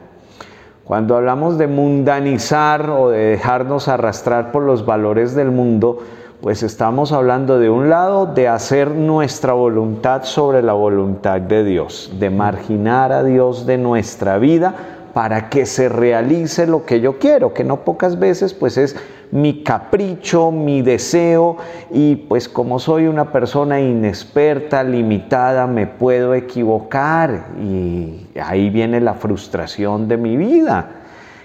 Cuando 0.87 1.17
hablamos 1.17 1.59
de 1.59 1.67
mundanizar 1.67 2.91
o 2.91 3.11
de 3.11 3.19
dejarnos 3.19 3.89
arrastrar 3.89 4.53
por 4.53 4.63
los 4.63 4.87
valores 4.87 5.35
del 5.35 5.51
mundo, 5.51 5.99
pues 6.41 6.63
estamos 6.63 7.11
hablando 7.11 7.59
de 7.59 7.69
un 7.69 7.91
lado 7.91 8.27
de 8.27 8.47
hacer 8.47 8.93
nuestra 8.93 9.53
voluntad 9.53 10.23
sobre 10.23 10.63
la 10.63 10.75
voluntad 10.75 11.41
de 11.41 11.65
Dios, 11.65 12.13
de 12.21 12.31
marginar 12.31 13.11
a 13.11 13.25
Dios 13.25 13.67
de 13.67 13.79
nuestra 13.79 14.39
vida 14.39 14.75
para 15.17 15.49
que 15.49 15.65
se 15.65 15.89
realice 15.89 16.67
lo 16.67 16.85
que 16.85 17.01
yo 17.01 17.19
quiero, 17.19 17.55
que 17.55 17.65
no 17.65 17.87
pocas 17.87 18.19
veces 18.19 18.53
pues 18.53 18.77
es 18.77 18.97
mi 19.31 19.63
capricho, 19.63 20.51
mi 20.51 20.83
deseo 20.83 21.57
y 21.91 22.17
pues 22.17 22.51
como 22.51 22.79
soy 22.79 23.07
una 23.07 23.33
persona 23.33 23.81
inexperta, 23.81 24.85
limitada, 24.85 25.67
me 25.67 25.87
puedo 25.87 26.35
equivocar 26.35 27.47
y 27.59 28.27
ahí 28.39 28.69
viene 28.69 29.01
la 29.01 29.15
frustración 29.15 30.07
de 30.07 30.19
mi 30.19 30.37
vida, 30.37 30.91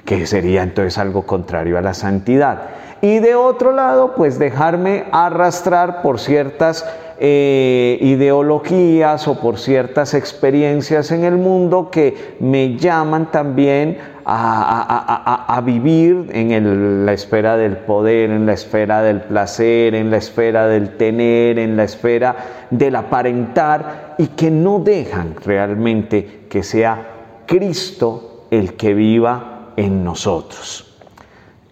que 0.04 0.28
sería 0.28 0.64
entonces 0.64 0.98
algo 0.98 1.22
contrario 1.26 1.78
a 1.78 1.82
la 1.82 1.94
santidad. 1.94 2.64
Y 3.02 3.20
de 3.20 3.36
otro 3.36 3.72
lado, 3.72 4.16
pues 4.16 4.38
dejarme 4.38 5.06
arrastrar 5.14 6.02
por 6.02 6.20
ciertas 6.20 6.86
eh, 7.24 8.00
ideologías 8.02 9.28
o 9.28 9.40
por 9.40 9.60
ciertas 9.60 10.16
experiencias 10.16 11.12
en 11.12 11.24
el 11.24 11.36
mundo 11.36 11.92
que 11.92 12.36
me 12.40 12.78
llaman 12.78 13.30
también 13.30 14.00
a, 14.26 15.62
vivir 15.64 16.32
en 16.34 17.06
la 17.06 17.14
esfera 17.14 17.58
del 17.58 17.78
poder, 17.78 18.32
en 18.32 18.48
la 18.48 18.54
esfera 18.54 19.04
del 19.04 19.22
placer, 19.22 19.94
en 19.94 20.10
la 20.10 20.18
esfera 20.18 20.66
del 20.66 20.98
tener, 20.98 21.60
en 21.60 21.78
la 21.78 21.84
esfera 21.84 22.36
del 22.72 22.96
aparentar 22.96 24.16
y 24.18 24.28
que 24.30 24.50
no 24.50 24.80
dejan 24.80 25.36
realmente 25.46 26.48
que 26.50 26.64
sea 26.64 27.44
Cristo 27.46 28.48
el 28.50 28.74
que 28.74 28.96
viva 28.96 29.74
en 29.78 30.04
nosotros. 30.04 30.91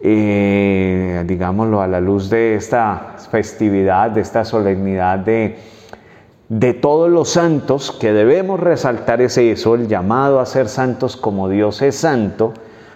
Digámoslo 0.02 1.82
a 1.82 1.88
la 1.88 2.00
luz 2.00 2.30
de 2.30 2.56
esta 2.56 3.16
festividad, 3.32 4.12
de 4.12 4.22
esta 4.22 4.46
solemnidad 4.46 5.20
de, 5.20 5.58
de 6.48 6.74
todos 6.74 7.10
los 7.10 7.30
santos, 7.30 7.92
que 7.92 8.14
debemos 8.14 8.60
resaltar 8.60 9.22
es 9.22 9.38
eso, 9.38 9.76
el 9.76 9.88
llamado 9.88 10.40
a 10.40 10.46
ser 10.46 10.70
santos 10.70 11.18
como 11.18 11.50
Dios 11.50 11.82
es 11.82 11.96
santo, 11.96 12.54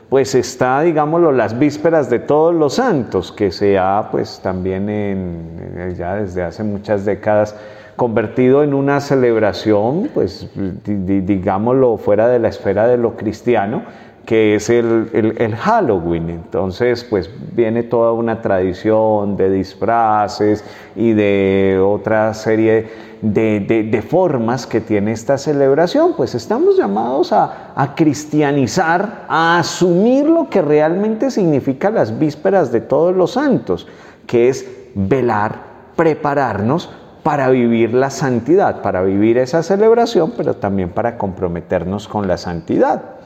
pues 0.10 0.36
está, 0.36 0.82
digámoslo, 0.82 1.32
las 1.32 1.58
vísperas 1.58 2.10
de 2.10 2.20
todos 2.20 2.54
los 2.54 2.76
santos, 2.76 3.32
que 3.32 3.52
se 3.52 3.78
ha, 3.78 4.10
pues 4.12 4.40
también 4.42 4.88
en, 4.88 5.96
ya 5.98 6.16
desde 6.16 6.44
hace 6.44 6.64
muchas 6.64 7.04
décadas, 7.04 7.56
convertido 7.96 8.64
en 8.64 8.74
una 8.74 9.00
celebración, 9.00 10.10
pues 10.14 10.50
digámoslo, 10.86 11.98
fuera 11.98 12.28
de 12.28 12.40
la 12.40 12.48
esfera 12.48 12.88
de 12.88 12.98
lo 12.98 13.16
cristiano, 13.16 13.84
que 14.26 14.56
es 14.56 14.70
el, 14.70 15.56
Halloween. 15.60 16.30
Entonces, 16.30 17.04
pues 17.04 17.30
viene 17.54 17.84
toda 17.84 18.14
una 18.14 18.42
tradición 18.42 19.36
de 19.36 19.50
disfraces 19.50 20.64
y 20.96 21.12
de 21.14 21.82
otra 21.84 22.34
serie 22.34 22.88
de, 23.22 24.04
formas 24.08 24.66
que 24.66 24.80
tiene 24.80 25.12
esta 25.12 25.38
celebración. 25.38 26.14
Pues 26.16 26.36
estamos 26.36 26.78
llamados 26.78 27.34
a, 27.34 27.74
a, 27.76 27.96
cristianizar, 27.96 29.26
a 29.28 29.60
asumir 29.60 30.26
lo 30.26 30.50
que 30.50 30.62
realmente 30.62 31.30
significa 31.30 31.90
las 31.90 32.18
vísperas 32.18 32.72
de 32.72 32.82
todos 32.82 33.14
los 33.16 33.32
santos, 33.32 33.88
que 34.26 34.48
es 34.48 34.66
velar, 34.96 35.56
prepararnos 35.98 36.90
para 37.24 37.50
vivir 37.50 37.94
la 37.94 38.10
santidad, 38.10 38.82
para 38.82 39.02
vivir 39.02 39.38
esa 39.38 39.64
celebración, 39.64 40.34
pero 40.36 40.56
también 40.56 40.90
para 40.90 41.18
comprometernos 41.18 42.08
con 42.08 42.28
la 42.28 42.38
santidad. 42.38 43.23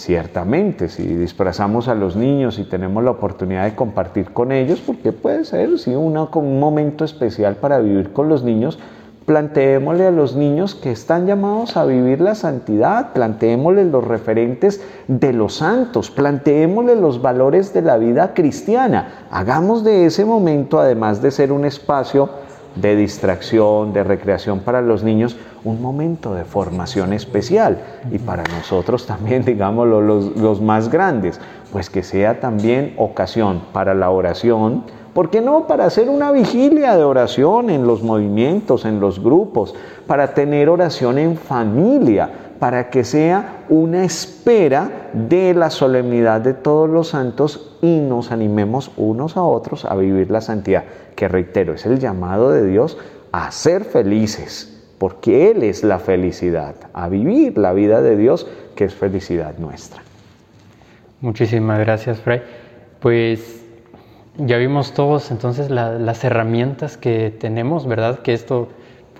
Ciertamente, 0.00 0.88
si 0.88 1.02
disfrazamos 1.02 1.86
a 1.86 1.94
los 1.94 2.16
niños 2.16 2.58
y 2.58 2.64
tenemos 2.64 3.04
la 3.04 3.10
oportunidad 3.10 3.64
de 3.64 3.74
compartir 3.74 4.32
con 4.32 4.50
ellos, 4.50 4.80
porque 4.80 5.12
puede 5.12 5.44
ser 5.44 5.78
sí, 5.78 5.94
un 5.94 6.14
momento 6.58 7.04
especial 7.04 7.56
para 7.56 7.80
vivir 7.80 8.10
con 8.14 8.30
los 8.30 8.42
niños, 8.42 8.78
planteémosle 9.26 10.06
a 10.06 10.10
los 10.10 10.36
niños 10.36 10.74
que 10.74 10.90
están 10.90 11.26
llamados 11.26 11.76
a 11.76 11.84
vivir 11.84 12.22
la 12.22 12.34
santidad, 12.34 13.12
planteémosle 13.12 13.84
los 13.84 14.02
referentes 14.02 14.80
de 15.06 15.34
los 15.34 15.56
santos, 15.56 16.10
planteémosle 16.10 16.96
los 16.96 17.20
valores 17.20 17.74
de 17.74 17.82
la 17.82 17.98
vida 17.98 18.32
cristiana. 18.32 19.26
Hagamos 19.30 19.84
de 19.84 20.06
ese 20.06 20.24
momento, 20.24 20.80
además 20.80 21.20
de 21.20 21.30
ser 21.30 21.52
un 21.52 21.66
espacio 21.66 22.30
de 22.76 22.96
distracción, 22.96 23.92
de 23.92 24.04
recreación 24.04 24.60
para 24.60 24.80
los 24.80 25.02
niños, 25.02 25.36
un 25.64 25.82
momento 25.82 26.34
de 26.34 26.44
formación 26.44 27.12
especial. 27.12 27.78
Y 28.10 28.18
para 28.18 28.44
nosotros 28.44 29.06
también, 29.06 29.44
digamos, 29.46 29.86
los, 29.88 30.36
los 30.36 30.60
más 30.60 30.90
grandes, 30.90 31.40
pues 31.72 31.90
que 31.90 32.02
sea 32.02 32.40
también 32.40 32.94
ocasión 32.96 33.62
para 33.72 33.94
la 33.94 34.10
oración, 34.10 34.84
¿por 35.14 35.30
qué 35.30 35.40
no? 35.40 35.66
Para 35.66 35.84
hacer 35.86 36.08
una 36.08 36.32
vigilia 36.32 36.96
de 36.96 37.04
oración 37.04 37.70
en 37.70 37.86
los 37.86 38.02
movimientos, 38.02 38.84
en 38.84 39.00
los 39.00 39.22
grupos, 39.22 39.74
para 40.06 40.34
tener 40.34 40.68
oración 40.68 41.18
en 41.18 41.36
familia, 41.36 42.30
para 42.60 42.90
que 42.90 43.04
sea 43.04 43.64
una 43.70 44.04
espera 44.04 45.10
de 45.14 45.54
la 45.54 45.70
solemnidad 45.70 46.42
de 46.42 46.52
todos 46.52 46.88
los 46.88 47.08
santos 47.08 47.76
y 47.80 47.98
nos 48.00 48.30
animemos 48.30 48.92
unos 48.98 49.38
a 49.38 49.42
otros 49.42 49.86
a 49.86 49.96
vivir 49.96 50.30
la 50.30 50.42
santidad, 50.42 50.84
que 51.16 51.26
reitero, 51.26 51.72
es 51.72 51.86
el 51.86 51.98
llamado 51.98 52.50
de 52.50 52.66
Dios 52.66 52.98
a 53.32 53.50
ser 53.50 53.84
felices, 53.84 54.84
porque 54.98 55.50
Él 55.50 55.62
es 55.62 55.82
la 55.82 55.98
felicidad, 55.98 56.74
a 56.92 57.08
vivir 57.08 57.56
la 57.56 57.72
vida 57.72 58.02
de 58.02 58.16
Dios, 58.16 58.46
que 58.76 58.84
es 58.84 58.94
felicidad 58.94 59.56
nuestra. 59.56 60.02
Muchísimas 61.22 61.78
gracias, 61.78 62.20
Fray. 62.20 62.42
Pues 63.00 63.62
ya 64.36 64.58
vimos 64.58 64.92
todos 64.92 65.30
entonces 65.30 65.70
las 65.70 66.24
herramientas 66.24 66.98
que 66.98 67.30
tenemos, 67.30 67.86
¿verdad? 67.86 68.18
Que 68.20 68.34
esto 68.34 68.68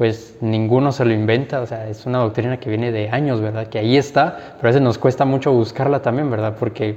pues 0.00 0.38
ninguno 0.40 0.92
se 0.92 1.04
lo 1.04 1.12
inventa, 1.12 1.61
o 1.61 1.66
sea, 1.66 1.87
es 1.87 2.07
una 2.07 2.21
doctrina 2.21 2.57
que 2.59 2.71
viene 2.71 2.90
de 2.90 3.11
años, 3.11 3.42
¿verdad? 3.42 3.66
Que 3.66 3.80
ahí 3.80 3.99
está, 3.99 4.54
pero 4.57 4.69
a 4.69 4.71
veces 4.71 4.80
nos 4.80 4.97
cuesta 4.97 5.26
mucho 5.26 5.52
buscarla 5.52 6.00
también, 6.00 6.30
¿verdad? 6.30 6.57
Porque 6.59 6.97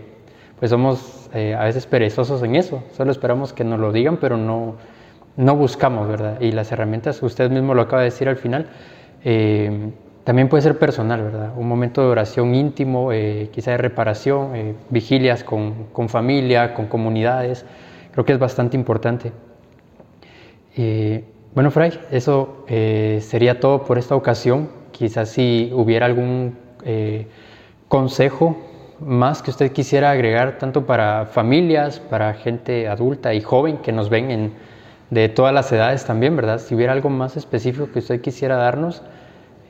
pues 0.57 0.71
somos 0.71 1.29
eh, 1.33 1.53
a 1.53 1.65
veces 1.65 1.85
perezosos 1.85 2.41
en 2.43 2.55
eso, 2.55 2.81
solo 2.95 3.11
esperamos 3.11 3.51
que 3.51 3.65
nos 3.65 3.77
lo 3.77 3.91
digan, 3.91 4.15
pero 4.21 4.37
no, 4.37 4.75
no 5.35 5.55
buscamos, 5.57 6.07
¿verdad? 6.07 6.39
Y 6.39 6.53
las 6.53 6.71
herramientas, 6.71 7.21
usted 7.21 7.51
mismo 7.51 7.73
lo 7.73 7.81
acaba 7.81 8.03
de 8.03 8.05
decir 8.05 8.29
al 8.29 8.37
final, 8.37 8.67
eh, 9.25 9.91
también 10.23 10.47
puede 10.47 10.61
ser 10.61 10.79
personal, 10.79 11.23
¿verdad? 11.23 11.51
Un 11.57 11.67
momento 11.67 11.99
de 12.03 12.07
oración 12.07 12.55
íntimo, 12.55 13.11
eh, 13.11 13.49
quizá 13.51 13.71
de 13.71 13.79
reparación, 13.79 14.77
vigilias 14.89 15.43
con, 15.43 15.87
con, 15.91 16.07
familia, 16.07 16.73
con 16.73 16.85
comunidades, 16.85 17.65
creo 18.13 18.23
que 18.23 18.31
es 18.31 18.39
bastante 18.39 18.77
importante. 18.77 19.33
Bueno, 21.55 21.69
Fray, 21.69 21.99
eso 22.09 22.63
eh, 22.67 23.19
sería 23.21 23.59
todo 23.59 23.83
por 23.83 23.99
esta 23.99 24.15
ocasión. 24.15 24.69
Quizás 24.91 25.29
si 25.29 25.71
hubiera 25.73 26.07
algún 26.07 26.57
eh, 26.83 27.27
consejo 27.87 28.57
más 28.99 29.43
que 29.43 29.51
usted 29.51 29.71
quisiera 29.71 30.09
agregar, 30.09 30.57
tanto 30.57 30.87
para 30.87 31.27
familias, 31.27 31.99
para 31.99 32.33
gente 32.33 32.87
adulta 32.87 33.35
y 33.35 33.41
joven 33.41 33.77
que 33.77 33.91
nos 33.91 34.09
ven 34.09 34.53
de 35.11 35.29
todas 35.29 35.53
las 35.53 35.71
edades 35.71 36.05
también, 36.05 36.35
¿verdad? 36.35 36.57
Si 36.57 36.73
hubiera 36.73 36.93
algo 36.93 37.09
más 37.09 37.37
específico 37.37 37.89
que 37.91 37.99
usted 37.99 38.21
quisiera 38.21 38.55
darnos 38.55 39.03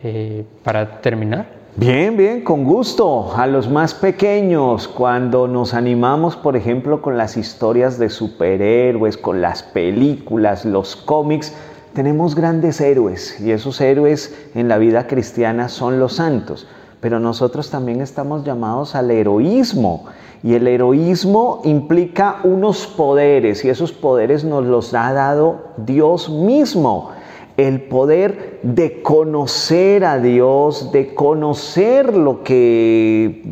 eh, 0.03 0.45
para 0.63 1.01
terminar. 1.01 1.47
Bien, 1.75 2.15
bien, 2.15 2.43
con 2.43 2.63
gusto. 2.63 3.33
A 3.35 3.47
los 3.47 3.67
más 3.67 3.93
pequeños, 3.93 4.87
cuando 4.87 5.47
nos 5.47 5.73
animamos, 5.73 6.37
por 6.37 6.55
ejemplo, 6.55 7.01
con 7.01 7.17
las 7.17 7.35
historias 7.35 7.97
de 7.97 8.09
superhéroes, 8.09 9.17
con 9.17 9.41
las 9.41 9.63
películas, 9.63 10.65
los 10.65 10.95
cómics, 10.95 11.53
tenemos 11.93 12.35
grandes 12.35 12.81
héroes 12.81 13.39
y 13.39 13.51
esos 13.51 13.79
héroes 13.79 14.35
en 14.55 14.67
la 14.67 14.77
vida 14.77 15.07
cristiana 15.07 15.69
son 15.69 15.99
los 15.99 16.13
santos, 16.13 16.67
pero 16.99 17.19
nosotros 17.19 17.69
también 17.69 18.01
estamos 18.01 18.43
llamados 18.43 18.95
al 18.95 19.11
heroísmo 19.11 20.05
y 20.43 20.55
el 20.55 20.67
heroísmo 20.67 21.61
implica 21.63 22.39
unos 22.43 22.87
poderes 22.87 23.63
y 23.63 23.69
esos 23.69 23.93
poderes 23.93 24.43
nos 24.43 24.65
los 24.65 24.93
ha 24.93 25.13
dado 25.13 25.69
Dios 25.77 26.29
mismo. 26.29 27.11
El 27.57 27.81
poder 27.81 28.59
de 28.63 29.01
conocer 29.01 30.05
a 30.05 30.17
Dios, 30.17 30.91
de 30.91 31.13
conocer 31.13 32.15
lo 32.15 32.43
que 32.43 33.43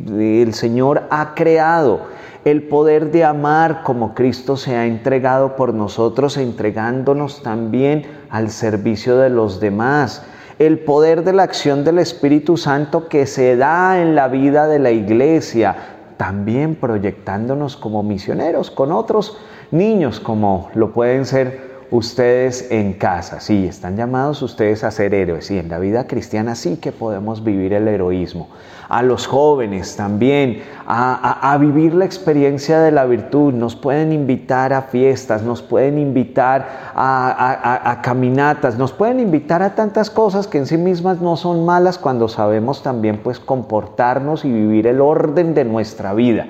el 0.44 0.54
Señor 0.54 1.04
ha 1.12 1.36
creado 1.36 2.12
el 2.44 2.64
poder 2.64 3.12
de 3.12 3.24
amar 3.24 3.84
como 3.84 4.16
Cristo 4.16 4.58
se 4.58 4.76
ha 4.76 4.88
entregado 4.88 5.56
por 5.56 5.76
nosotros, 5.76 6.38
entregándonos 6.38 7.44
también 7.44 8.06
al 8.32 8.50
servicio 8.50 9.18
de 9.18 9.30
los 9.30 9.60
demás, 9.60 10.24
el 10.58 10.80
poder 10.80 11.24
de 11.24 11.34
la 11.34 11.44
acción 11.44 11.84
del 11.84 12.00
Espíritu 12.00 12.58
Santo 12.58 13.08
que 13.08 13.28
se 13.28 13.56
da 13.58 14.02
en 14.02 14.16
la 14.16 14.28
vida 14.28 14.68
de 14.68 14.80
la 14.80 14.92
iglesia, 14.92 15.76
también 16.18 16.76
proyectándonos 16.76 17.78
como 17.78 18.02
misioneros 18.02 18.72
con 18.72 18.92
otros 18.92 19.38
niños 19.70 20.20
como 20.20 20.70
lo 20.74 20.94
pueden 20.94 21.26
ser 21.26 21.71
ustedes 21.92 22.72
en 22.72 22.94
casa. 22.94 23.42
Sí, 23.42 23.68
están 23.68 23.98
llamados 23.98 24.42
ustedes 24.42 24.84
a 24.86 24.92
ser 24.92 25.14
héroes 25.14 25.52
y 25.52 25.60
en 25.60 25.68
la 25.68 25.78
vida 25.78 26.08
cristiana 26.08 26.56
sí 26.56 26.78
que 26.78 26.94
podemos 26.94 27.44
vivir 27.44 27.74
el 27.74 27.88
heroísmo. 27.88 28.48
A 28.88 29.04
los 29.04 29.28
jóvenes 29.28 29.96
también, 29.96 30.64
a, 30.86 31.58
vivir 31.60 31.94
la 31.94 32.04
experiencia 32.04 32.80
de 32.82 32.92
la 32.92 33.06
virtud. 33.06 33.54
Nos 33.54 33.76
pueden 33.76 34.12
invitar 34.12 34.74
a 34.74 34.82
fiestas, 34.84 35.44
nos 35.44 35.62
pueden 35.62 35.98
invitar 35.98 36.92
a, 36.94 37.90
a 37.90 38.02
caminatas, 38.02 38.78
nos 38.78 38.92
pueden 38.92 39.22
invitar 39.22 39.62
a 39.62 39.76
tantas 39.76 40.10
cosas 40.10 40.48
que 40.48 40.58
en 40.58 40.66
sí 40.66 40.78
mismas 40.78 41.22
no 41.22 41.38
son 41.38 41.66
malas 41.66 41.98
cuando 41.98 42.28
sabemos 42.28 42.84
también 42.84 43.18
pues 43.18 43.40
comportarnos 43.40 44.44
y 44.44 44.52
vivir 44.52 44.88
el 44.88 45.00
orden 45.00 45.54
de 45.54 45.64
nuestra 45.64 46.14
vida 46.14 46.48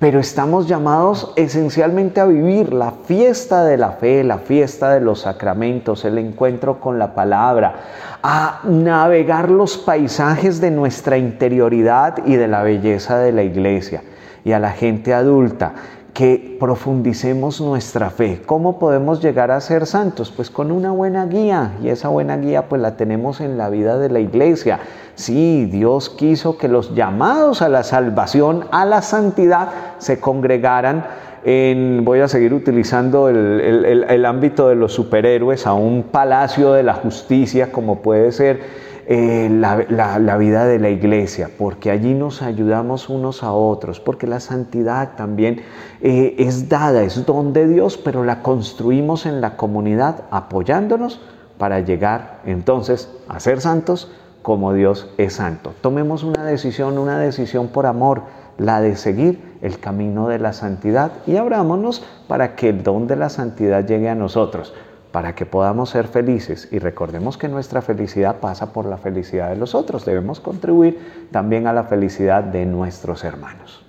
pero 0.00 0.18
estamos 0.18 0.66
llamados 0.66 1.30
esencialmente 1.36 2.20
a 2.20 2.24
vivir 2.24 2.72
la 2.72 2.90
fiesta 2.90 3.64
de 3.64 3.76
la 3.76 3.92
fe, 3.92 4.24
la 4.24 4.38
fiesta 4.38 4.90
de 4.92 5.00
los 5.00 5.20
sacramentos, 5.20 6.06
el 6.06 6.16
encuentro 6.16 6.80
con 6.80 6.98
la 6.98 7.14
palabra, 7.14 7.74
a 8.22 8.62
navegar 8.64 9.50
los 9.50 9.76
paisajes 9.76 10.58
de 10.58 10.70
nuestra 10.70 11.18
interioridad 11.18 12.24
y 12.24 12.36
de 12.36 12.48
la 12.48 12.62
belleza 12.62 13.18
de 13.18 13.32
la 13.32 13.42
iglesia 13.42 14.02
y 14.42 14.52
a 14.52 14.58
la 14.58 14.70
gente 14.70 15.12
adulta 15.12 15.74
que 16.14 16.56
profundicemos 16.58 17.60
nuestra 17.60 18.10
fe. 18.10 18.42
¿Cómo 18.44 18.78
podemos 18.78 19.22
llegar 19.22 19.50
a 19.50 19.60
ser 19.60 19.86
santos? 19.86 20.32
Pues 20.34 20.50
con 20.50 20.72
una 20.72 20.90
buena 20.90 21.26
guía 21.26 21.72
y 21.82 21.88
esa 21.88 22.08
buena 22.08 22.36
guía 22.36 22.68
pues 22.68 22.82
la 22.82 22.96
tenemos 22.96 23.40
en 23.40 23.56
la 23.56 23.70
vida 23.70 23.98
de 23.98 24.08
la 24.08 24.20
iglesia. 24.20 24.80
Sí, 25.14 25.66
Dios 25.66 26.10
quiso 26.10 26.58
que 26.58 26.68
los 26.68 26.94
llamados 26.94 27.62
a 27.62 27.68
la 27.68 27.82
salvación, 27.84 28.64
a 28.70 28.84
la 28.84 29.02
santidad, 29.02 29.68
se 29.98 30.20
congregaran 30.20 31.04
en, 31.44 32.04
voy 32.04 32.20
a 32.20 32.28
seguir 32.28 32.52
utilizando 32.52 33.28
el, 33.28 34.04
el 34.08 34.26
ámbito 34.26 34.68
de 34.68 34.74
los 34.74 34.92
superhéroes, 34.92 35.66
a 35.66 35.72
un 35.72 36.02
palacio 36.02 36.72
de 36.72 36.82
la 36.82 36.94
justicia 36.94 37.72
como 37.72 38.02
puede 38.02 38.32
ser 38.32 38.89
eh, 39.06 39.48
la, 39.50 40.36
vida 40.36 40.66
de 40.66 40.78
la 40.78 40.90
iglesia, 40.90 41.50
porque 41.58 41.90
allí 41.90 42.14
nos 42.14 42.42
ayudamos 42.42 43.08
unos 43.08 43.42
a 43.42 43.52
otros, 43.52 44.00
porque 44.00 44.26
la 44.26 44.40
santidad 44.40 45.16
también 45.16 45.62
eh, 46.00 46.34
es 46.38 46.68
dada, 46.68 47.02
es 47.02 47.24
don 47.26 47.52
de 47.52 47.66
Dios, 47.66 47.96
pero 47.96 48.24
la 48.24 48.42
construimos 48.42 49.26
en 49.26 49.40
la 49.40 49.56
comunidad 49.56 50.24
apoyándonos 50.30 51.20
para 51.58 51.80
llegar 51.80 52.40
entonces 52.46 53.10
a 53.28 53.40
ser 53.40 53.60
santos 53.60 54.10
como 54.42 54.72
Dios 54.72 55.08
es 55.18 55.34
santo. 55.34 55.74
Tomemos 55.80 56.22
una 56.22 56.44
decisión, 56.44 56.98
una 56.98 57.18
decisión 57.18 57.68
por 57.68 57.86
amor, 57.86 58.22
la 58.58 58.80
de 58.80 58.96
seguir 58.96 59.56
el 59.62 59.78
camino 59.78 60.28
de 60.28 60.38
la 60.38 60.52
santidad 60.52 61.12
y 61.26 61.36
abrámonos 61.36 62.04
para 62.28 62.56
que 62.56 62.68
el 62.70 62.82
don 62.82 63.06
de 63.06 63.16
la 63.16 63.28
santidad 63.28 63.86
llegue 63.86 64.08
a 64.08 64.14
nosotros 64.14 64.74
para 65.12 65.34
que 65.34 65.46
podamos 65.46 65.90
ser 65.90 66.06
felices 66.06 66.68
y 66.70 66.78
recordemos 66.78 67.36
que 67.36 67.48
nuestra 67.48 67.82
felicidad 67.82 68.36
pasa 68.36 68.72
por 68.72 68.86
la 68.86 68.96
felicidad 68.96 69.50
de 69.50 69.56
los 69.56 69.74
otros. 69.74 70.04
Debemos 70.04 70.40
contribuir 70.40 70.98
también 71.30 71.66
a 71.66 71.72
la 71.72 71.84
felicidad 71.84 72.44
de 72.44 72.66
nuestros 72.66 73.24
hermanos. 73.24 73.84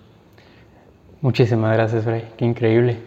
Muchísimas 1.21 1.73
gracias, 1.73 2.03
Fray. 2.03 2.29
Qué 2.37 2.45
increíble. 2.45 2.97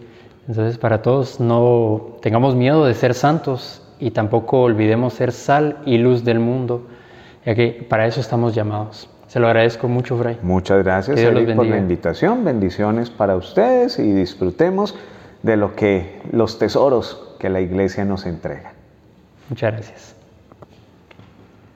Entonces, 0.47 0.77
para 0.77 1.01
todos, 1.01 1.39
no 1.39 2.17
tengamos 2.21 2.55
miedo 2.55 2.85
de 2.85 2.93
ser 2.93 3.13
santos 3.13 3.81
y 3.99 4.11
tampoco 4.11 4.61
olvidemos 4.61 5.13
ser 5.13 5.31
sal 5.31 5.79
y 5.85 5.97
luz 5.97 6.23
del 6.23 6.39
mundo, 6.39 6.83
ya 7.45 7.55
que 7.55 7.85
para 7.89 8.05
eso 8.05 8.21
estamos 8.21 8.55
llamados. 8.55 9.09
Se 9.27 9.39
lo 9.39 9.47
agradezco 9.47 9.89
mucho, 9.89 10.17
Fray. 10.17 10.37
Muchas 10.41 10.83
gracias, 10.83 11.19
Eric, 11.19 11.55
por 11.55 11.65
la 11.65 11.77
invitación. 11.77 12.45
Bendiciones 12.45 13.09
para 13.09 13.35
ustedes 13.35 13.99
y 13.99 14.13
disfrutemos 14.13 14.95
de 15.43 15.57
lo 15.57 15.75
que 15.75 16.21
los 16.31 16.57
tesoros 16.57 17.24
que 17.37 17.49
la 17.49 17.61
iglesia 17.61 18.05
nos 18.05 18.25
entrega. 18.25 18.73
Muchas 19.49 19.73
gracias. 19.73 20.14